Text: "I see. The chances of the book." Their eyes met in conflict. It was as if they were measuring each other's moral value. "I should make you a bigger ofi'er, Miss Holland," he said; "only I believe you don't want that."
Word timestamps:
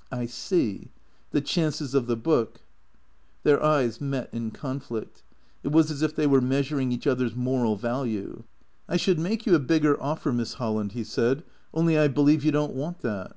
"I 0.22 0.26
see. 0.26 0.90
The 1.30 1.40
chances 1.40 1.94
of 1.94 2.06
the 2.06 2.14
book." 2.14 2.60
Their 3.44 3.62
eyes 3.64 3.98
met 3.98 4.28
in 4.30 4.50
conflict. 4.50 5.22
It 5.62 5.72
was 5.72 5.90
as 5.90 6.02
if 6.02 6.14
they 6.14 6.26
were 6.26 6.42
measuring 6.42 6.92
each 6.92 7.06
other's 7.06 7.34
moral 7.34 7.76
value. 7.76 8.42
"I 8.90 8.98
should 8.98 9.18
make 9.18 9.46
you 9.46 9.54
a 9.54 9.58
bigger 9.58 9.96
ofi'er, 9.96 10.34
Miss 10.34 10.52
Holland," 10.60 10.92
he 10.92 11.02
said; 11.02 11.44
"only 11.72 11.96
I 11.96 12.08
believe 12.08 12.44
you 12.44 12.52
don't 12.52 12.74
want 12.74 13.00
that." 13.00 13.34